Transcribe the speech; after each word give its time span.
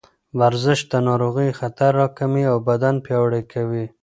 ورزش 0.39 0.79
د 0.91 0.93
ناروغیو 1.07 1.57
خطر 1.59 1.91
راکموي 2.01 2.43
او 2.51 2.57
بدن 2.69 2.95
پیاوړی 3.05 3.43
کوي. 3.53 3.85